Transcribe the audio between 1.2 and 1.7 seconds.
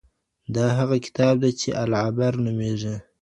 دی چي